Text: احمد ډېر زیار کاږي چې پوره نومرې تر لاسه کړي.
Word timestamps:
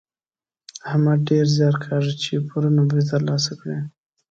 احمد 0.89 1.19
ډېر 1.29 1.45
زیار 1.55 1.75
کاږي 1.85 2.13
چې 2.23 2.31
پوره 2.47 2.69
نومرې 2.75 3.03
تر 3.11 3.21
لاسه 3.29 3.51
کړي. 3.59 3.79